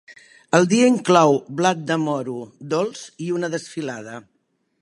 El 0.59 0.63
dia 0.71 0.87
inclou 0.91 1.37
blat 1.59 1.83
de 1.91 1.99
moro 2.07 2.37
dolç 2.75 3.07
i 3.27 3.31
una 3.39 3.55
desfilada. 3.59 4.21